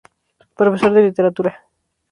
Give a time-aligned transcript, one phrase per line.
[0.57, 1.53] Profesor de Literatura.